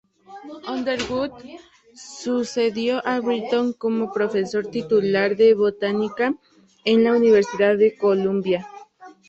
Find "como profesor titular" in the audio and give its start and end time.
3.73-5.35